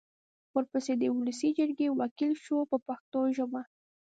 ورپسې 0.55 0.93
د 0.97 1.03
ولسي 1.17 1.49
جرګې 1.59 1.87
وکیل 1.99 2.33
شو 2.43 2.57
په 2.71 2.77
پښتو 2.87 3.19
ژبه. 3.35 3.61